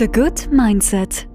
The 0.00 0.08
Good 0.08 0.50
Mindset. 0.50 1.28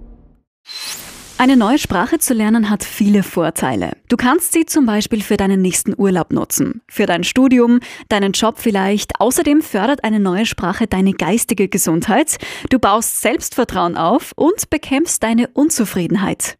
Eine 1.38 1.56
neue 1.56 1.78
Sprache 1.78 2.18
zu 2.18 2.34
lernen 2.34 2.72
hat 2.72 2.84
viele 2.84 3.22
Vorteile. 3.22 3.92
Du 4.10 4.18
kannst 4.18 4.54
sie 4.54 4.66
zum 4.66 4.88
Beispiel 4.88 5.22
für 5.22 5.38
deinen 5.38 5.62
nächsten 5.62 5.94
Urlaub 5.96 6.34
nutzen, 6.34 6.82
für 6.88 7.06
dein 7.06 7.24
Studium, 7.24 7.80
deinen 8.10 8.32
Job 8.32 8.56
vielleicht. 8.58 9.22
Außerdem 9.22 9.62
fördert 9.62 10.04
eine 10.04 10.20
neue 10.20 10.48
Sprache 10.48 10.88
deine 10.88 11.14
geistige 11.14 11.68
Gesundheit. 11.68 12.38
Du 12.72 12.80
baust 12.80 13.22
Selbstvertrauen 13.22 13.98
auf 13.98 14.32
und 14.36 14.72
bekämpfst 14.72 15.22
deine 15.22 15.48
Unzufriedenheit. 15.50 16.58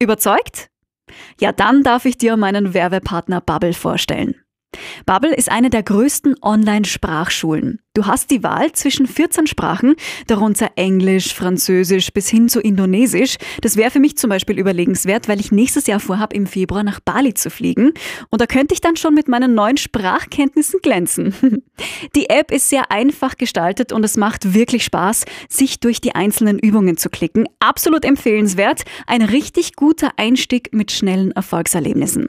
Überzeugt? 0.00 0.68
Ja, 1.40 1.50
dann 1.50 1.82
darf 1.82 2.04
ich 2.04 2.16
dir 2.16 2.36
meinen 2.36 2.74
Werbepartner 2.74 3.40
Bubble 3.40 3.72
vorstellen. 3.72 4.39
Bubble 5.06 5.34
ist 5.34 5.50
eine 5.50 5.70
der 5.70 5.82
größten 5.82 6.36
Online-Sprachschulen. 6.42 7.80
Du 7.94 8.06
hast 8.06 8.30
die 8.30 8.44
Wahl 8.44 8.70
zwischen 8.72 9.08
14 9.08 9.48
Sprachen, 9.48 9.96
darunter 10.28 10.70
Englisch, 10.76 11.34
Französisch 11.34 12.12
bis 12.12 12.28
hin 12.28 12.48
zu 12.48 12.60
Indonesisch. 12.60 13.36
Das 13.62 13.76
wäre 13.76 13.90
für 13.90 13.98
mich 13.98 14.16
zum 14.16 14.30
Beispiel 14.30 14.58
überlegenswert, 14.58 15.26
weil 15.26 15.40
ich 15.40 15.50
nächstes 15.50 15.88
Jahr 15.88 15.98
vorhabe, 15.98 16.36
im 16.36 16.46
Februar 16.46 16.84
nach 16.84 17.00
Bali 17.00 17.34
zu 17.34 17.50
fliegen. 17.50 17.92
Und 18.30 18.40
da 18.40 18.46
könnte 18.46 18.74
ich 18.74 18.80
dann 18.80 18.94
schon 18.94 19.14
mit 19.14 19.26
meinen 19.26 19.54
neuen 19.54 19.76
Sprachkenntnissen 19.76 20.80
glänzen. 20.80 21.34
Die 22.14 22.30
App 22.30 22.52
ist 22.52 22.68
sehr 22.68 22.92
einfach 22.92 23.36
gestaltet 23.36 23.92
und 23.92 24.04
es 24.04 24.16
macht 24.16 24.54
wirklich 24.54 24.84
Spaß, 24.84 25.24
sich 25.48 25.80
durch 25.80 26.00
die 26.00 26.14
einzelnen 26.14 26.58
Übungen 26.60 26.96
zu 26.96 27.10
klicken. 27.10 27.48
Absolut 27.58 28.04
empfehlenswert. 28.04 28.82
Ein 29.08 29.22
richtig 29.22 29.74
guter 29.74 30.12
Einstieg 30.16 30.72
mit 30.72 30.92
schnellen 30.92 31.32
Erfolgserlebnissen. 31.32 32.28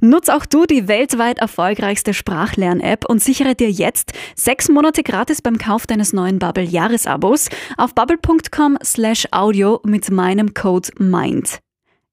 Nutz 0.00 0.28
auch 0.28 0.46
du 0.46 0.66
die 0.66 0.88
weltweit 0.88 1.38
erfolgreichste 1.38 2.14
Sprachlern-App 2.14 3.04
und 3.08 3.22
sichere 3.22 3.54
dir 3.54 3.70
jetzt 3.70 4.12
sechs 4.34 4.68
Monate 4.68 5.02
gratis 5.02 5.42
beim 5.42 5.58
Kauf 5.58 5.86
deines 5.86 6.12
neuen 6.12 6.38
Bubble-Jahresabos 6.38 7.48
auf 7.76 7.94
bubble.com 7.94 8.78
slash 8.82 9.26
audio 9.30 9.80
mit 9.84 10.10
meinem 10.10 10.54
Code 10.54 10.90
MIND. 10.98 11.60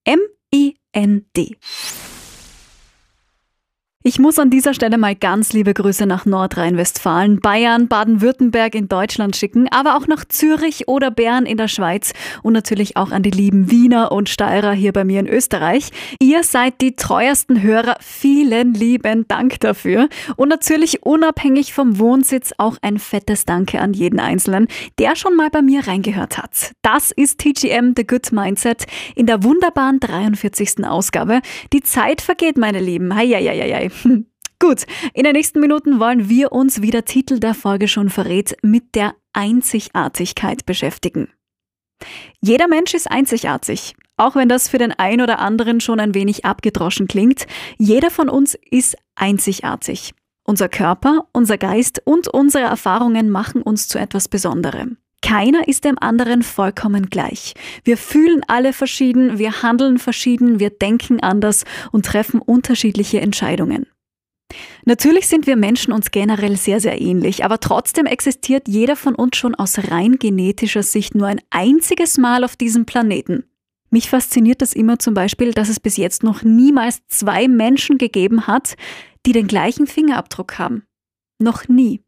M-I-N-D. 0.06 1.58
Ich 4.06 4.20
muss 4.20 4.38
an 4.38 4.50
dieser 4.50 4.74
Stelle 4.74 4.98
mal 4.98 5.16
ganz 5.16 5.54
liebe 5.54 5.74
Grüße 5.74 6.06
nach 6.06 6.26
Nordrhein-Westfalen, 6.26 7.40
Bayern, 7.40 7.88
Baden-Württemberg 7.88 8.76
in 8.76 8.90
Deutschland 8.90 9.38
schicken, 9.38 9.70
aber 9.72 9.96
auch 9.96 10.08
nach 10.08 10.26
Zürich 10.26 10.90
oder 10.90 11.10
Bern 11.10 11.46
in 11.46 11.56
der 11.56 11.70
Schweiz 11.70 12.12
und 12.42 12.52
natürlich 12.52 12.98
auch 12.98 13.12
an 13.12 13.24
die 13.24 13.30
lieben 13.30 13.72
Wiener 13.72 14.12
und 14.12 14.28
Steirer 14.28 14.74
hier 14.74 14.92
bei 14.92 15.06
mir 15.06 15.22
in 15.22 15.28
Österreich. 15.30 15.92
Ihr 16.20 16.44
seid 16.44 16.82
die 16.82 16.98
treuesten 16.98 17.62
Hörer. 17.62 17.96
Vielen 18.02 18.74
lieben 18.74 19.26
Dank 19.30 19.62
dafür. 19.62 20.10
Und 20.36 20.50
natürlich 20.50 21.04
unabhängig 21.04 21.72
vom 21.72 21.98
Wohnsitz 21.98 22.52
auch 22.58 22.76
ein 22.82 23.00
fettes 23.00 23.46
Danke 23.46 23.80
an 23.80 23.94
jeden 23.94 24.20
Einzelnen, 24.20 24.68
der 25.00 25.16
schon 25.16 25.38
mal 25.38 25.50
bei 25.50 25.62
mir 25.62 25.88
reingehört 25.88 26.38
hat. 26.38 26.74
Das 26.82 27.12
ist 27.12 27.40
TGM 27.40 27.94
The 27.96 28.06
Good 28.06 28.34
Mindset 28.34 28.86
in 29.16 29.28
der 29.28 29.46
wunderbaren 29.46 30.02
43. 30.02 30.86
Ausgabe. 30.86 31.40
Die 31.72 31.84
Zeit 31.84 32.20
vergeht, 32.20 32.58
meine 32.58 32.82
Lieben. 32.82 33.16
Hei, 33.16 33.28
hei, 33.28 33.46
hei, 33.46 33.74
hei. 33.74 33.93
Gut, 34.60 34.86
in 35.14 35.24
den 35.24 35.34
nächsten 35.34 35.60
Minuten 35.60 36.00
wollen 36.00 36.30
wir 36.30 36.52
uns, 36.52 36.82
wie 36.82 36.92
der 36.92 37.06
Titel 37.06 37.40
der 37.40 37.54
Folge 37.54 37.88
schon 37.88 38.10
verrät, 38.10 38.56
mit 38.62 38.96
der 38.96 39.14
Einzigartigkeit 39.34 40.66
beschäftigen. 40.66 41.30
Jeder 42.42 42.68
Mensch 42.68 42.94
ist 42.94 43.10
einzigartig. 43.10 43.96
Auch 44.16 44.36
wenn 44.36 44.48
das 44.48 44.70
für 44.70 44.78
den 44.78 44.92
einen 44.92 45.22
oder 45.22 45.40
anderen 45.40 45.82
schon 45.82 46.00
ein 46.00 46.14
wenig 46.14 46.46
abgedroschen 46.46 47.08
klingt, 47.08 47.48
jeder 47.78 48.12
von 48.12 48.30
uns 48.30 48.58
ist 48.70 48.96
einzigartig. 49.16 50.14
Unser 50.46 50.70
Körper, 50.70 51.28
unser 51.34 51.58
Geist 51.58 52.02
und 52.06 52.28
unsere 52.28 52.66
Erfahrungen 52.66 53.30
machen 53.30 53.62
uns 53.62 53.88
zu 53.88 53.98
etwas 53.98 54.28
Besonderem. 54.28 54.98
Keiner 55.24 55.70
ist 55.70 55.86
dem 55.86 55.98
anderen 55.98 56.44
vollkommen 56.44 57.10
gleich. 57.10 57.54
Wir 57.86 57.98
fühlen 57.98 58.42
alle 58.48 58.74
verschieden, 58.74 59.40
wir 59.40 59.64
handeln 59.64 59.98
verschieden, 59.98 60.60
wir 60.60 60.70
denken 60.70 61.22
anders 61.22 61.64
und 61.94 62.06
treffen 62.06 62.42
unterschiedliche 62.42 63.22
Entscheidungen. 63.22 63.88
Natürlich 64.86 65.28
sind 65.28 65.48
wir 65.48 65.56
Menschen 65.56 65.94
uns 65.94 66.12
generell 66.12 66.58
sehr, 66.58 66.82
sehr 66.82 67.02
ähnlich, 67.02 67.46
aber 67.46 67.62
trotzdem 67.62 68.06
existiert 68.06 68.68
jeder 68.68 68.98
von 68.98 69.16
uns 69.16 69.38
schon 69.38 69.56
aus 69.56 69.90
rein 69.90 70.20
genetischer 70.20 70.84
Sicht 70.84 71.16
nur 71.16 71.28
ein 71.28 71.42
einziges 71.50 72.18
Mal 72.18 72.44
auf 72.44 72.58
diesem 72.58 72.86
Planeten. 72.86 73.46
Mich 73.90 74.10
fasziniert 74.10 74.62
das 74.62 74.74
immer 74.74 75.00
zum 75.00 75.14
Beispiel, 75.14 75.54
dass 75.54 75.70
es 75.70 75.80
bis 75.80 75.96
jetzt 75.96 76.24
noch 76.24 76.44
niemals 76.44 77.00
zwei 77.08 77.48
Menschen 77.48 77.98
gegeben 77.98 78.46
hat, 78.46 78.76
die 79.26 79.32
den 79.32 79.48
gleichen 79.48 79.88
Fingerabdruck 79.88 80.60
haben. 80.60 80.84
Noch 81.40 81.70
nie. 81.70 82.02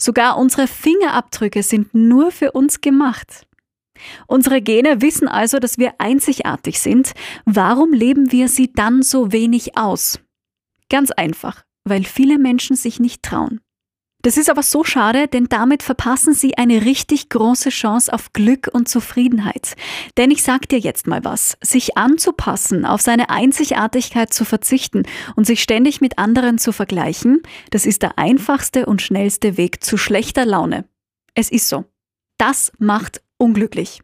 Sogar 0.00 0.38
unsere 0.38 0.66
Fingerabdrücke 0.66 1.62
sind 1.62 1.92
nur 1.94 2.32
für 2.32 2.52
uns 2.52 2.80
gemacht. 2.80 3.46
Unsere 4.26 4.62
Gene 4.62 5.02
wissen 5.02 5.28
also, 5.28 5.58
dass 5.58 5.76
wir 5.76 5.92
einzigartig 5.98 6.80
sind. 6.80 7.12
Warum 7.44 7.92
leben 7.92 8.32
wir 8.32 8.48
sie 8.48 8.72
dann 8.72 9.02
so 9.02 9.30
wenig 9.30 9.76
aus? 9.76 10.18
Ganz 10.88 11.10
einfach, 11.10 11.64
weil 11.84 12.04
viele 12.04 12.38
Menschen 12.38 12.76
sich 12.76 12.98
nicht 12.98 13.22
trauen. 13.22 13.60
Das 14.22 14.36
ist 14.36 14.50
aber 14.50 14.62
so 14.62 14.84
schade, 14.84 15.28
denn 15.28 15.46
damit 15.48 15.82
verpassen 15.82 16.34
sie 16.34 16.58
eine 16.58 16.84
richtig 16.84 17.30
große 17.30 17.70
Chance 17.70 18.12
auf 18.12 18.32
Glück 18.34 18.68
und 18.70 18.88
Zufriedenheit. 18.88 19.76
Denn 20.18 20.30
ich 20.30 20.42
sag 20.42 20.68
dir 20.68 20.78
jetzt 20.78 21.06
mal 21.06 21.24
was. 21.24 21.56
Sich 21.62 21.96
anzupassen, 21.96 22.84
auf 22.84 23.00
seine 23.00 23.30
Einzigartigkeit 23.30 24.32
zu 24.32 24.44
verzichten 24.44 25.04
und 25.36 25.46
sich 25.46 25.62
ständig 25.62 26.02
mit 26.02 26.18
anderen 26.18 26.58
zu 26.58 26.72
vergleichen, 26.72 27.42
das 27.70 27.86
ist 27.86 28.02
der 28.02 28.18
einfachste 28.18 28.84
und 28.84 29.00
schnellste 29.00 29.56
Weg 29.56 29.82
zu 29.82 29.96
schlechter 29.96 30.44
Laune. 30.44 30.84
Es 31.34 31.50
ist 31.50 31.68
so. 31.68 31.84
Das 32.36 32.72
macht 32.78 33.22
unglücklich. 33.38 34.02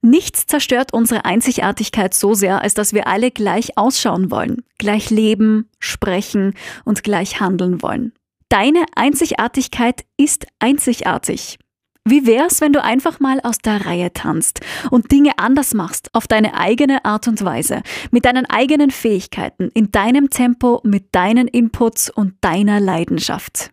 Nichts 0.00 0.46
zerstört 0.46 0.92
unsere 0.92 1.24
Einzigartigkeit 1.24 2.12
so 2.12 2.34
sehr, 2.34 2.60
als 2.60 2.74
dass 2.74 2.92
wir 2.92 3.06
alle 3.06 3.30
gleich 3.30 3.78
ausschauen 3.78 4.30
wollen, 4.30 4.62
gleich 4.78 5.08
leben, 5.08 5.70
sprechen 5.78 6.54
und 6.84 7.02
gleich 7.02 7.40
handeln 7.40 7.82
wollen. 7.82 8.12
Deine 8.48 8.84
Einzigartigkeit 8.94 10.04
ist 10.16 10.46
einzigartig. 10.58 11.58
Wie 12.06 12.26
wär's, 12.26 12.60
wenn 12.60 12.74
du 12.74 12.82
einfach 12.82 13.18
mal 13.18 13.40
aus 13.40 13.58
der 13.58 13.86
Reihe 13.86 14.12
tanzt 14.12 14.60
und 14.90 15.10
Dinge 15.10 15.38
anders 15.38 15.72
machst, 15.72 16.10
auf 16.14 16.26
deine 16.26 16.52
eigene 16.52 17.06
Art 17.06 17.28
und 17.28 17.42
Weise, 17.42 17.82
mit 18.10 18.26
deinen 18.26 18.44
eigenen 18.44 18.90
Fähigkeiten, 18.90 19.70
in 19.72 19.90
deinem 19.90 20.28
Tempo, 20.28 20.82
mit 20.84 21.14
deinen 21.14 21.48
Inputs 21.48 22.10
und 22.10 22.34
deiner 22.42 22.78
Leidenschaft? 22.78 23.70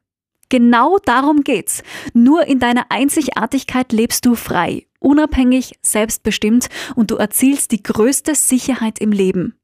Genau 0.47 0.97
darum 1.03 1.43
geht's. 1.43 1.83
Nur 2.13 2.45
in 2.45 2.59
deiner 2.59 2.85
Einzigartigkeit 2.89 3.91
lebst 3.91 4.25
du 4.25 4.35
frei, 4.35 4.87
unabhängig, 4.99 5.73
selbstbestimmt 5.81 6.69
und 6.95 7.11
du 7.11 7.15
erzielst 7.17 7.71
die 7.71 7.83
größte 7.83 8.35
Sicherheit 8.35 8.99
im 8.99 9.11
Leben. 9.11 9.55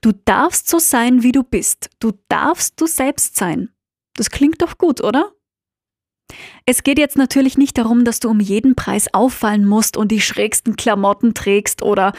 Du 0.00 0.12
darfst 0.12 0.68
so 0.68 0.78
sein, 0.78 1.24
wie 1.24 1.32
du 1.32 1.42
bist. 1.42 1.90
Du 1.98 2.12
darfst 2.28 2.80
du 2.80 2.86
selbst 2.86 3.36
sein. 3.36 3.70
Das 4.14 4.30
klingt 4.30 4.62
doch 4.62 4.78
gut, 4.78 5.02
oder? 5.02 5.32
Es 6.64 6.82
geht 6.82 6.98
jetzt 6.98 7.16
natürlich 7.16 7.58
nicht 7.58 7.76
darum, 7.76 8.04
dass 8.04 8.20
du 8.20 8.28
um 8.28 8.40
jeden 8.40 8.74
Preis 8.74 9.12
auffallen 9.12 9.66
musst 9.66 9.96
und 9.96 10.08
die 10.08 10.20
schrägsten 10.20 10.76
Klamotten 10.76 11.34
trägst 11.34 11.82
oder 11.82 12.12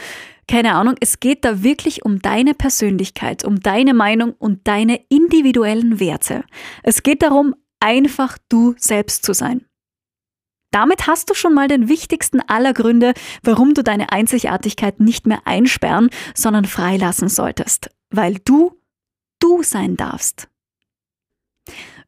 keine 0.46 0.74
Ahnung, 0.74 0.94
es 1.00 1.20
geht 1.20 1.44
da 1.44 1.62
wirklich 1.62 2.04
um 2.04 2.20
deine 2.20 2.54
Persönlichkeit, 2.54 3.44
um 3.44 3.60
deine 3.60 3.94
Meinung 3.94 4.32
und 4.32 4.66
deine 4.68 5.00
individuellen 5.08 6.00
Werte. 6.00 6.44
Es 6.82 7.02
geht 7.02 7.22
darum, 7.22 7.54
einfach 7.80 8.36
du 8.50 8.74
selbst 8.76 9.24
zu 9.24 9.32
sein. 9.32 9.64
Damit 10.70 11.06
hast 11.06 11.30
du 11.30 11.34
schon 11.34 11.54
mal 11.54 11.68
den 11.68 11.88
wichtigsten 11.88 12.40
aller 12.40 12.74
Gründe, 12.74 13.14
warum 13.42 13.74
du 13.74 13.82
deine 13.82 14.10
Einzigartigkeit 14.10 15.00
nicht 15.00 15.26
mehr 15.26 15.42
einsperren, 15.46 16.10
sondern 16.34 16.64
freilassen 16.64 17.28
solltest, 17.28 17.90
weil 18.10 18.38
du 18.44 18.78
du 19.38 19.62
sein 19.62 19.96
darfst. 19.96 20.48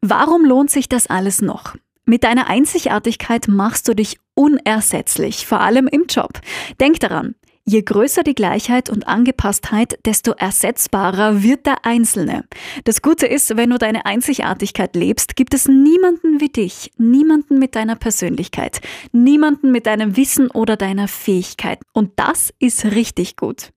Warum 0.08 0.44
lohnt 0.44 0.70
sich 0.70 0.88
das 0.88 1.08
alles 1.08 1.42
noch? 1.42 1.74
Mit 2.04 2.22
deiner 2.22 2.46
Einzigartigkeit 2.46 3.48
machst 3.48 3.88
du 3.88 3.94
dich 3.94 4.18
unersetzlich, 4.34 5.44
vor 5.48 5.60
allem 5.60 5.88
im 5.88 6.04
Job. 6.08 6.40
Denk 6.80 7.00
daran, 7.00 7.34
je 7.64 7.82
größer 7.82 8.22
die 8.22 8.36
Gleichheit 8.36 8.88
und 8.88 9.08
Angepasstheit, 9.08 9.98
desto 10.04 10.30
ersetzbarer 10.30 11.42
wird 11.42 11.66
der 11.66 11.84
Einzelne. 11.84 12.44
Das 12.84 13.02
Gute 13.02 13.26
ist, 13.26 13.56
wenn 13.56 13.70
du 13.70 13.78
deine 13.78 14.06
Einzigartigkeit 14.06 14.94
lebst, 14.94 15.34
gibt 15.34 15.54
es 15.54 15.66
niemanden 15.66 16.40
wie 16.40 16.50
dich, 16.50 16.92
niemanden 16.98 17.58
mit 17.58 17.74
deiner 17.74 17.96
Persönlichkeit, 17.96 18.80
niemanden 19.10 19.72
mit 19.72 19.86
deinem 19.86 20.16
Wissen 20.16 20.52
oder 20.52 20.76
deiner 20.76 21.08
Fähigkeit. 21.08 21.80
Und 21.92 22.12
das 22.14 22.54
ist 22.60 22.84
richtig 22.84 23.34
gut. 23.34 23.72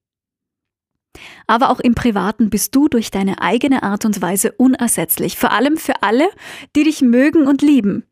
Aber 1.47 1.69
auch 1.69 1.79
im 1.79 1.95
Privaten 1.95 2.49
bist 2.49 2.75
du 2.75 2.87
durch 2.87 3.11
deine 3.11 3.41
eigene 3.41 3.83
Art 3.83 4.05
und 4.05 4.21
Weise 4.21 4.51
unersetzlich, 4.53 5.37
vor 5.37 5.51
allem 5.51 5.77
für 5.77 6.03
alle, 6.03 6.29
die 6.75 6.83
dich 6.83 7.01
mögen 7.01 7.47
und 7.47 7.61
lieben. 7.61 8.03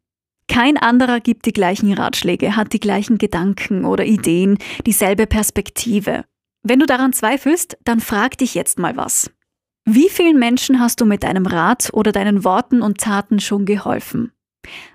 Kein 0.47 0.77
anderer 0.77 1.19
gibt 1.19 1.45
die 1.45 1.53
gleichen 1.53 1.93
Ratschläge, 1.93 2.55
hat 2.55 2.73
die 2.73 2.79
gleichen 2.79 3.17
Gedanken 3.17 3.85
oder 3.85 4.05
Ideen, 4.05 4.57
dieselbe 4.85 5.27
Perspektive. 5.27 6.23
Wenn 6.63 6.79
du 6.79 6.85
daran 6.85 7.13
zweifelst, 7.13 7.77
dann 7.83 7.99
frag 7.99 8.37
dich 8.37 8.55
jetzt 8.55 8.79
mal 8.79 8.95
was. 8.97 9.29
Wie 9.85 10.09
vielen 10.09 10.37
Menschen 10.37 10.79
hast 10.79 10.99
du 10.99 11.05
mit 11.05 11.23
deinem 11.23 11.45
Rat 11.45 11.89
oder 11.93 12.11
deinen 12.11 12.43
Worten 12.43 12.81
und 12.81 12.97
Taten 12.97 13.39
schon 13.39 13.65
geholfen? 13.65 14.31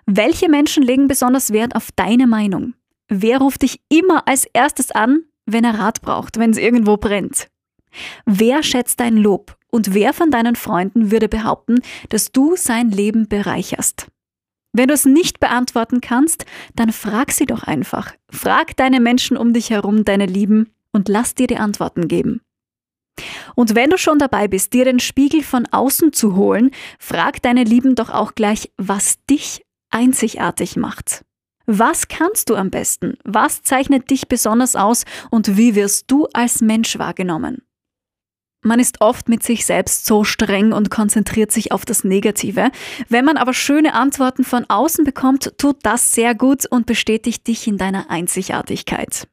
Welche 0.05 0.51
Menschen 0.51 0.83
legen 0.83 1.09
besonders 1.09 1.53
Wert 1.53 1.75
auf 1.77 1.91
deine 1.97 2.27
Meinung? 2.27 2.75
Wer 3.09 3.39
ruft 3.39 3.63
dich 3.63 3.81
immer 3.89 4.27
als 4.29 4.45
erstes 4.53 4.91
an, 4.91 5.25
wenn 5.47 5.65
er 5.65 5.79
Rat 5.79 6.03
braucht, 6.03 6.39
wenn 6.39 6.51
es 6.51 6.59
irgendwo 6.59 6.97
brennt? 6.97 7.49
Wer 8.25 8.63
schätzt 8.63 9.01
dein 9.01 9.17
Lob 9.17 9.57
und 9.71 9.95
wer 9.95 10.13
von 10.13 10.31
deinen 10.31 10.57
Freunden 10.57 11.11
würde 11.11 11.29
behaupten, 11.29 11.81
dass 12.09 12.33
du 12.33 12.57
sein 12.57 12.91
Leben 12.91 13.29
bereicherst? 13.29 14.07
Wenn 14.75 14.89
du 14.89 14.95
es 14.95 15.05
nicht 15.05 15.39
beantworten 15.39 16.01
kannst, 16.01 16.47
dann 16.75 16.93
frag 16.93 17.31
sie 17.31 17.47
doch 17.47 17.63
einfach. 17.63 18.15
Frag 18.31 18.77
deine 18.77 19.01
Menschen 19.01 19.37
um 19.37 19.53
dich 19.53 19.71
herum, 19.71 20.05
deine 20.05 20.27
Lieben, 20.27 20.71
und 20.93 21.09
lass 21.09 21.35
dir 21.35 21.47
die 21.47 21.57
Antworten 21.57 22.09
geben. 22.09 22.41
Und 23.55 23.75
wenn 23.75 23.91
du 23.91 23.99
schon 23.99 24.19
dabei 24.19 24.49
bist, 24.49 24.73
dir 24.73 24.85
den 24.85 25.01
Spiegel 25.01 25.43
von 25.43 25.67
außen 25.71 26.13
zu 26.13 26.37
holen, 26.37 26.71
frag 26.99 27.43
deine 27.43 27.65
Lieben 27.65 27.95
doch 27.95 28.11
auch 28.11 28.35
gleich, 28.35 28.71
was 28.79 29.25
dich 29.27 29.65
einzigartig 29.91 30.77
macht. 30.77 31.25
Was 31.67 32.09
kannst 32.09 32.51
du 32.51 32.57
am 32.57 32.71
besten? 32.71 33.17
Was 33.25 33.63
zeichnet 33.63 34.11
dich 34.11 34.29
besonders 34.29 34.75
aus 34.75 35.05
und 35.31 35.57
wie 35.57 35.75
wirst 35.75 36.11
du 36.11 36.27
als 36.33 36.61
Mensch 36.61 36.99
wahrgenommen? 36.99 37.63
Man 38.63 38.79
ist 38.79 39.01
oft 39.01 39.29
mit 39.29 39.43
sich 39.43 39.67
selbst 39.67 40.07
so 40.07 40.23
streng 40.23 40.73
und 40.73 40.89
konzentriert 40.89 41.51
sich 41.51 41.73
auf 41.73 41.85
das 41.85 42.05
Negative. 42.05 42.71
Wenn 43.09 43.25
man 43.25 43.37
aber 43.37 43.55
schöne 43.55 43.93
Antworten 43.95 44.45
von 44.45 44.65
außen 44.69 45.05
bekommt, 45.05 45.53
tut 45.59 45.79
das 45.83 46.13
sehr 46.13 46.37
gut 46.37 46.67
und 46.67 46.87
bestätigt 46.87 47.47
dich 47.49 47.67
in 47.67 47.77
deiner 47.77 48.09
Einzigartigkeit. 48.09 49.27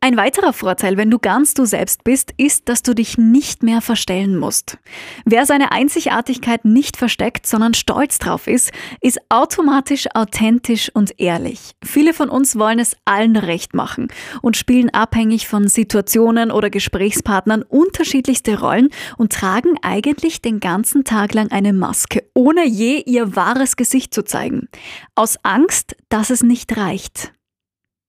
Ein 0.00 0.18
weiterer 0.18 0.52
Vorteil, 0.52 0.98
wenn 0.98 1.10
du 1.10 1.18
ganz 1.18 1.54
du 1.54 1.64
selbst 1.64 2.04
bist, 2.04 2.32
ist, 2.36 2.68
dass 2.68 2.82
du 2.82 2.94
dich 2.94 3.16
nicht 3.16 3.62
mehr 3.62 3.80
verstellen 3.80 4.36
musst. 4.36 4.78
Wer 5.24 5.46
seine 5.46 5.72
Einzigartigkeit 5.72 6.64
nicht 6.64 6.98
versteckt, 6.98 7.46
sondern 7.46 7.72
stolz 7.72 8.18
drauf 8.18 8.46
ist, 8.46 8.72
ist 9.00 9.18
automatisch 9.30 10.06
authentisch 10.14 10.90
und 10.94 11.18
ehrlich. 11.18 11.72
Viele 11.82 12.12
von 12.12 12.28
uns 12.28 12.56
wollen 12.56 12.78
es 12.78 12.94
allen 13.06 13.36
recht 13.36 13.74
machen 13.74 14.08
und 14.42 14.56
spielen 14.56 14.90
abhängig 14.90 15.48
von 15.48 15.66
Situationen 15.66 16.50
oder 16.50 16.68
Gesprächspartnern 16.68 17.62
unterschiedlichste 17.62 18.60
Rollen 18.60 18.90
und 19.16 19.32
tragen 19.32 19.76
eigentlich 19.80 20.42
den 20.42 20.60
ganzen 20.60 21.04
Tag 21.04 21.32
lang 21.32 21.50
eine 21.50 21.72
Maske, 21.72 22.28
ohne 22.34 22.66
je 22.66 23.00
ihr 23.00 23.34
wahres 23.34 23.76
Gesicht 23.76 24.12
zu 24.12 24.22
zeigen. 24.22 24.68
Aus 25.14 25.38
Angst, 25.42 25.96
dass 26.10 26.28
es 26.28 26.42
nicht 26.42 26.76
reicht. 26.76 27.32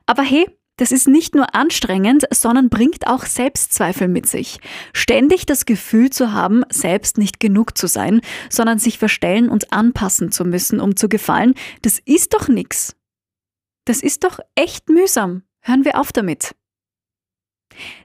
Aber 0.05 0.23
hey, 0.23 0.47
das 0.77 0.91
ist 0.91 1.07
nicht 1.07 1.35
nur 1.35 1.53
anstrengend, 1.53 2.25
sondern 2.31 2.69
bringt 2.69 3.07
auch 3.07 3.25
Selbstzweifel 3.25 4.07
mit 4.07 4.27
sich. 4.27 4.59
Ständig 4.93 5.45
das 5.45 5.65
Gefühl 5.65 6.09
zu 6.09 6.31
haben, 6.31 6.63
selbst 6.69 7.17
nicht 7.17 7.39
genug 7.39 7.77
zu 7.77 7.87
sein, 7.87 8.21
sondern 8.49 8.79
sich 8.79 8.97
verstellen 8.97 9.49
und 9.49 9.73
anpassen 9.73 10.31
zu 10.31 10.45
müssen, 10.45 10.79
um 10.79 10.95
zu 10.95 11.09
gefallen, 11.09 11.55
das 11.81 11.99
ist 12.05 12.33
doch 12.33 12.47
nix. 12.47 12.95
Das 13.85 14.01
ist 14.01 14.23
doch 14.23 14.39
echt 14.55 14.89
mühsam. 14.89 15.43
Hören 15.61 15.85
wir 15.85 15.99
auf 15.99 16.11
damit. 16.11 16.55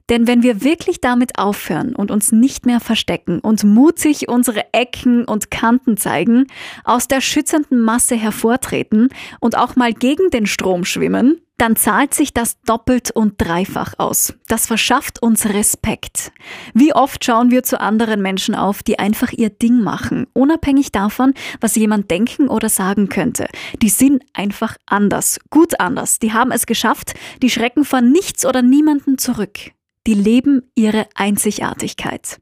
Denn 0.09 0.27
wenn 0.27 0.43
wir 0.43 0.63
wirklich 0.63 1.01
damit 1.01 1.39
aufhören 1.39 1.95
und 1.95 2.11
uns 2.11 2.33
nicht 2.33 2.67
mehr 2.67 2.81
verstecken 2.81 3.39
und 3.41 3.65
mutig 3.65 4.29
unsere 4.29 4.73
Ecken 4.73 5.25
und 5.25 5.51
Kanten 5.51 5.97
zeigen, 5.97 6.47
aus 6.85 7.09
der 7.09 7.21
schützenden 7.21 7.81
Masse 7.81 8.17
hervortreten 8.17 9.09
und 9.41 9.57
auch 9.57 9.77
mal 9.77 9.93
gegen 9.93 10.31
den 10.31 10.47
Strom 10.47 10.85
schwimmen, 10.85 11.41
dann 11.63 11.77
zahlt 11.77 12.13
sich 12.13 12.35
das 12.35 12.61
doppelt 12.63 13.13
und 13.13 13.35
dreifach 13.39 13.95
aus. 13.99 14.35
Das 14.49 14.67
verschafft 14.67 15.23
uns 15.23 15.47
Respekt. 15.47 16.33
Wie 16.75 16.93
oft 16.93 17.25
schauen 17.25 17.53
wir 17.53 17.63
zu 17.63 17.81
anderen 17.81 18.21
Menschen 18.21 18.57
auf, 18.57 18.83
die 18.83 18.99
einfach 18.99 19.31
ihr 19.31 19.51
Ding 19.51 19.81
machen, 19.81 20.27
unabhängig 20.33 20.91
davon, 20.91 21.35
was 21.61 21.77
jemand 21.77 22.11
denken 22.11 22.49
oder 22.49 22.69
sagen 22.69 23.09
könnte. 23.09 23.47
Die 23.81 23.91
sind 23.91 24.25
einfach 24.33 24.77
anders, 24.87 25.39
gut 25.51 25.79
anders. 25.79 26.19
Die 26.19 26.33
haben 26.33 26.51
es 26.51 26.67
geschafft, 26.67 27.15
die 27.43 27.51
schrecken 27.51 27.85
vor 27.85 28.01
nichts 28.01 28.45
oder 28.45 28.63
niemanden 28.63 29.17
zurück. 29.17 29.71
Die 30.07 30.15
leben 30.15 30.71
ihre 30.75 31.07
Einzigartigkeit. 31.15 32.41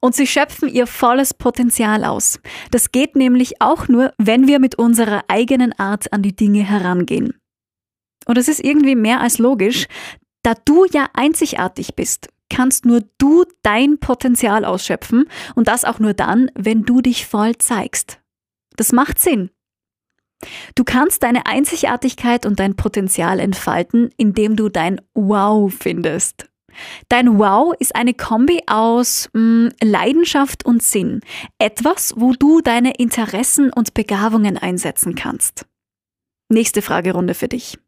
Und 0.00 0.14
sie 0.14 0.26
schöpfen 0.26 0.68
ihr 0.68 0.86
volles 0.86 1.34
Potenzial 1.34 2.04
aus. 2.04 2.38
Das 2.70 2.92
geht 2.92 3.16
nämlich 3.16 3.60
auch 3.60 3.88
nur, 3.88 4.12
wenn 4.18 4.46
wir 4.46 4.58
mit 4.58 4.76
unserer 4.76 5.24
eigenen 5.28 5.72
Art 5.78 6.12
an 6.12 6.22
die 6.22 6.36
Dinge 6.36 6.62
herangehen. 6.62 7.34
Und 8.26 8.38
es 8.38 8.48
ist 8.48 8.62
irgendwie 8.62 8.94
mehr 8.94 9.20
als 9.20 9.38
logisch, 9.38 9.86
da 10.42 10.54
du 10.64 10.84
ja 10.92 11.08
einzigartig 11.14 11.94
bist, 11.94 12.28
kannst 12.50 12.84
nur 12.84 13.02
du 13.18 13.44
dein 13.62 13.98
Potenzial 13.98 14.64
ausschöpfen 14.64 15.28
und 15.54 15.68
das 15.68 15.84
auch 15.84 15.98
nur 15.98 16.14
dann, 16.14 16.50
wenn 16.54 16.84
du 16.84 17.00
dich 17.00 17.26
voll 17.26 17.56
zeigst. 17.56 18.20
Das 18.76 18.92
macht 18.92 19.18
Sinn. 19.18 19.50
Du 20.74 20.84
kannst 20.84 21.22
deine 21.22 21.46
Einzigartigkeit 21.46 22.44
und 22.44 22.60
dein 22.60 22.76
Potenzial 22.76 23.40
entfalten, 23.40 24.10
indem 24.16 24.56
du 24.56 24.68
dein 24.68 25.00
Wow 25.14 25.72
findest. 25.72 26.50
Dein 27.08 27.38
Wow 27.38 27.74
ist 27.78 27.94
eine 27.94 28.14
Kombi 28.14 28.62
aus 28.66 29.28
mh, 29.32 29.40
hm, 29.40 29.72
Leidenschaft 29.82 30.64
und 30.64 30.82
Sinn. 30.82 31.20
Etwas, 31.58 32.14
wo 32.16 32.32
du 32.32 32.60
deine 32.60 32.94
Interessen 32.94 33.72
und 33.72 33.94
Begabungen 33.94 34.58
einsetzen 34.58 35.14
kannst. 35.14 35.66
Nächste 36.48 36.82
Fragerunde 36.82 37.34
für 37.34 37.48
dich. 37.48 37.78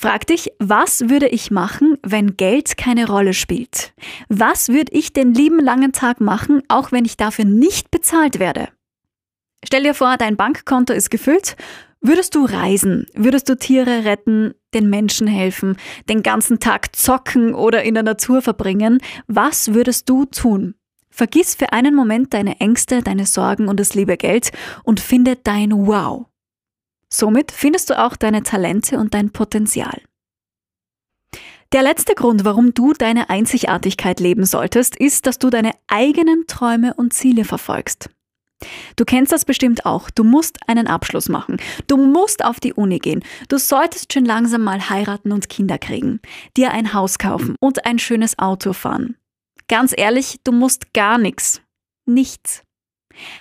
Frag 0.00 0.28
dich, 0.28 0.52
was 0.60 1.08
würde 1.08 1.26
ich 1.26 1.50
machen, 1.50 1.98
wenn 2.04 2.36
Geld 2.36 2.76
keine 2.76 3.08
Rolle 3.08 3.34
spielt? 3.34 3.94
Was 4.28 4.68
würde 4.68 4.92
ich 4.92 5.12
den 5.12 5.34
lieben 5.34 5.58
langen 5.58 5.92
Tag 5.92 6.20
machen, 6.20 6.62
auch 6.68 6.92
wenn 6.92 7.04
ich 7.04 7.16
dafür 7.16 7.44
nicht 7.44 7.90
bezahlt 7.90 8.38
werde? 8.38 8.68
Stell 9.64 9.82
dir 9.82 9.94
vor, 9.94 10.16
dein 10.16 10.36
Bankkonto 10.36 10.92
ist 10.92 11.10
gefüllt. 11.10 11.56
Würdest 12.00 12.36
du 12.36 12.44
reisen? 12.44 13.06
Würdest 13.14 13.48
du 13.48 13.56
Tiere 13.56 14.04
retten, 14.04 14.54
den 14.74 14.90
Menschen 14.90 15.26
helfen, 15.26 15.76
den 16.08 16.22
ganzen 16.22 16.60
Tag 16.60 16.94
zocken 16.94 17.54
oder 17.54 17.82
in 17.82 17.94
der 17.94 18.02
Natur 18.02 18.42
verbringen? 18.42 19.00
Was 19.26 19.74
würdest 19.74 20.08
du 20.08 20.24
tun? 20.24 20.74
Vergiss 21.10 21.54
für 21.54 21.72
einen 21.72 21.94
Moment 21.94 22.32
deine 22.32 22.60
Ängste, 22.60 23.02
deine 23.02 23.26
Sorgen 23.26 23.68
und 23.68 23.80
das 23.80 23.94
liebe 23.94 24.16
Geld 24.16 24.52
und 24.84 25.00
finde 25.00 25.36
dein 25.36 25.72
Wow. 25.72 26.26
Somit 27.08 27.50
findest 27.50 27.90
du 27.90 27.98
auch 27.98 28.16
deine 28.16 28.42
Talente 28.42 28.98
und 28.98 29.14
dein 29.14 29.30
Potenzial. 29.30 30.02
Der 31.72 31.82
letzte 31.82 32.14
Grund, 32.14 32.44
warum 32.44 32.72
du 32.72 32.92
deine 32.94 33.28
Einzigartigkeit 33.28 34.20
leben 34.20 34.46
solltest, 34.46 34.96
ist, 34.96 35.26
dass 35.26 35.38
du 35.38 35.50
deine 35.50 35.72
eigenen 35.86 36.46
Träume 36.46 36.94
und 36.94 37.12
Ziele 37.12 37.44
verfolgst. 37.44 38.08
Du 38.96 39.04
kennst 39.04 39.32
das 39.32 39.44
bestimmt 39.44 39.86
auch. 39.86 40.10
Du 40.10 40.24
musst 40.24 40.58
einen 40.66 40.86
Abschluss 40.86 41.28
machen. 41.28 41.58
Du 41.86 41.96
musst 41.96 42.44
auf 42.44 42.60
die 42.60 42.72
Uni 42.72 42.98
gehen. 42.98 43.22
Du 43.48 43.58
solltest 43.58 44.12
schon 44.12 44.24
langsam 44.24 44.62
mal 44.62 44.90
heiraten 44.90 45.32
und 45.32 45.48
Kinder 45.48 45.78
kriegen, 45.78 46.20
dir 46.56 46.72
ein 46.72 46.92
Haus 46.92 47.18
kaufen 47.18 47.54
und 47.60 47.86
ein 47.86 47.98
schönes 47.98 48.38
Auto 48.38 48.72
fahren. 48.72 49.16
Ganz 49.68 49.94
ehrlich, 49.96 50.40
du 50.44 50.52
musst 50.52 50.92
gar 50.94 51.18
nichts. 51.18 51.62
Nichts. 52.06 52.62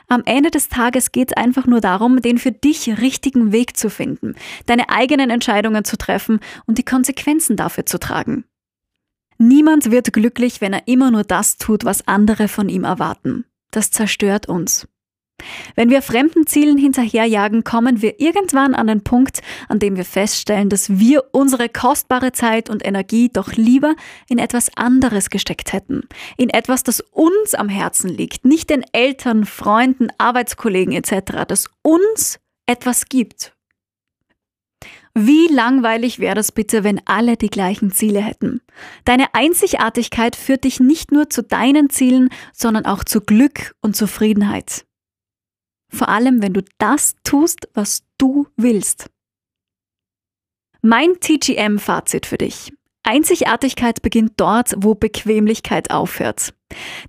Am 0.07 0.23
Ende 0.25 0.51
des 0.51 0.69
Tages 0.69 1.11
geht 1.11 1.31
es 1.31 1.37
einfach 1.37 1.67
nur 1.67 1.81
darum, 1.81 2.21
den 2.21 2.37
für 2.37 2.51
dich 2.51 2.99
richtigen 2.99 3.51
Weg 3.51 3.77
zu 3.77 3.89
finden, 3.89 4.35
deine 4.65 4.89
eigenen 4.89 5.29
Entscheidungen 5.29 5.85
zu 5.85 5.97
treffen 5.97 6.39
und 6.65 6.77
die 6.77 6.85
Konsequenzen 6.85 7.55
dafür 7.55 7.85
zu 7.85 7.99
tragen. 7.99 8.45
Niemand 9.37 9.91
wird 9.91 10.13
glücklich, 10.13 10.61
wenn 10.61 10.73
er 10.73 10.87
immer 10.87 11.11
nur 11.11 11.23
das 11.23 11.57
tut, 11.57 11.85
was 11.85 12.07
andere 12.07 12.47
von 12.47 12.69
ihm 12.69 12.83
erwarten. 12.83 13.45
Das 13.69 13.91
zerstört 13.91 14.49
uns. 14.49 14.87
Wenn 15.75 15.89
wir 15.89 16.01
fremden 16.01 16.47
Zielen 16.47 16.77
hinterherjagen, 16.77 17.63
kommen 17.63 18.01
wir 18.01 18.19
irgendwann 18.19 18.73
an 18.73 18.87
den 18.87 19.03
Punkt, 19.03 19.41
an 19.67 19.79
dem 19.79 19.95
wir 19.95 20.05
feststellen, 20.05 20.69
dass 20.69 20.97
wir 20.97 21.23
unsere 21.31 21.69
kostbare 21.69 22.31
Zeit 22.31 22.69
und 22.69 22.85
Energie 22.85 23.29
doch 23.29 23.53
lieber 23.53 23.95
in 24.27 24.39
etwas 24.39 24.75
anderes 24.75 25.29
gesteckt 25.29 25.73
hätten. 25.73 26.01
In 26.37 26.49
etwas, 26.49 26.83
das 26.83 27.01
uns 27.01 27.53
am 27.53 27.69
Herzen 27.69 28.09
liegt, 28.09 28.45
nicht 28.45 28.69
den 28.69 28.83
Eltern, 28.91 29.45
Freunden, 29.45 30.07
Arbeitskollegen 30.17 30.93
etc., 30.93 31.45
das 31.47 31.69
uns 31.83 32.39
etwas 32.65 33.05
gibt. 33.05 33.53
Wie 35.13 35.47
langweilig 35.47 36.19
wäre 36.19 36.35
das 36.35 36.51
bitte, 36.51 36.83
wenn 36.83 37.01
alle 37.05 37.37
die 37.37 37.49
gleichen 37.49 37.91
Ziele 37.91 38.21
hätten? 38.21 38.61
Deine 39.03 39.33
Einzigartigkeit 39.33 40.35
führt 40.35 40.63
dich 40.63 40.79
nicht 40.79 41.11
nur 41.11 41.29
zu 41.29 41.41
deinen 41.41 41.89
Zielen, 41.89 42.29
sondern 42.53 42.85
auch 42.85 43.03
zu 43.03 43.21
Glück 43.21 43.73
und 43.81 43.95
Zufriedenheit. 43.95 44.85
Vor 45.89 46.09
allem, 46.09 46.41
wenn 46.41 46.53
du 46.53 46.61
das 46.77 47.15
tust, 47.23 47.69
was 47.73 48.03
du 48.17 48.47
willst. 48.55 49.09
Mein 50.81 51.19
TGM-Fazit 51.19 52.25
für 52.25 52.37
dich. 52.37 52.71
Einzigartigkeit 53.07 54.01
beginnt 54.01 54.33
dort, 54.35 54.73
wo 54.77 54.93
Bequemlichkeit 54.93 55.91
aufhört. 55.91 56.53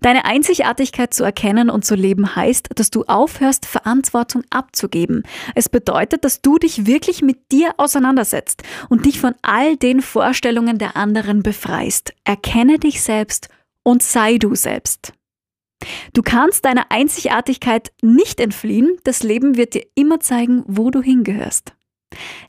Deine 0.00 0.24
Einzigartigkeit 0.24 1.12
zu 1.12 1.24
erkennen 1.24 1.70
und 1.70 1.84
zu 1.84 1.96
leben 1.96 2.36
heißt, 2.36 2.68
dass 2.76 2.90
du 2.90 3.02
aufhörst, 3.04 3.66
Verantwortung 3.66 4.44
abzugeben. 4.50 5.24
Es 5.56 5.68
bedeutet, 5.68 6.24
dass 6.24 6.40
du 6.40 6.58
dich 6.58 6.86
wirklich 6.86 7.20
mit 7.20 7.50
dir 7.50 7.74
auseinandersetzt 7.78 8.62
und 8.88 9.06
dich 9.06 9.18
von 9.18 9.34
all 9.42 9.76
den 9.76 10.00
Vorstellungen 10.00 10.78
der 10.78 10.96
anderen 10.96 11.42
befreist. 11.42 12.14
Erkenne 12.22 12.78
dich 12.78 13.02
selbst 13.02 13.48
und 13.82 14.00
sei 14.00 14.38
du 14.38 14.54
selbst. 14.54 15.12
Du 16.12 16.22
kannst 16.22 16.64
deiner 16.64 16.90
Einzigartigkeit 16.90 17.92
nicht 18.02 18.40
entfliehen, 18.40 18.96
das 19.04 19.22
Leben 19.22 19.56
wird 19.56 19.74
dir 19.74 19.86
immer 19.94 20.20
zeigen, 20.20 20.64
wo 20.66 20.90
du 20.90 21.02
hingehörst. 21.02 21.74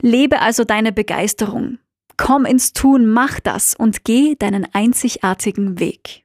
Lebe 0.01 0.41
also 0.41 0.63
deine 0.63 0.91
Begeisterung. 0.91 1.79
Komm 2.17 2.45
ins 2.45 2.73
Tun, 2.73 3.05
mach 3.05 3.39
das 3.39 3.75
und 3.75 4.03
geh 4.03 4.35
deinen 4.35 4.67
einzigartigen 4.73 5.79
Weg. 5.79 6.23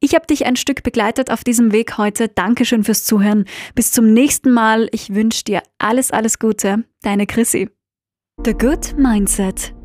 Ich 0.00 0.14
habe 0.14 0.26
dich 0.26 0.46
ein 0.46 0.56
Stück 0.56 0.82
begleitet 0.82 1.30
auf 1.30 1.42
diesem 1.42 1.72
Weg 1.72 1.98
heute. 1.98 2.28
Dankeschön 2.28 2.84
fürs 2.84 3.04
Zuhören. 3.04 3.46
Bis 3.74 3.90
zum 3.92 4.12
nächsten 4.12 4.52
Mal. 4.52 4.88
Ich 4.92 5.14
wünsche 5.14 5.42
dir 5.42 5.62
alles, 5.78 6.10
alles 6.10 6.38
Gute. 6.38 6.84
Deine 7.02 7.26
Chrissy. 7.26 7.70
The 8.44 8.52
Good 8.52 8.96
Mindset 8.98 9.75